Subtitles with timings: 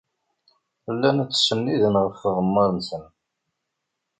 [0.93, 3.03] Llan ttsenniden ɣef tɣemmar-nsen.